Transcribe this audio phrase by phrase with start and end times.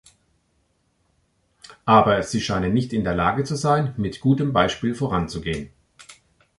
[1.85, 5.69] Aber sie scheinen nicht in der Lage zu sein, mit gutem Beispiel voranzugehen.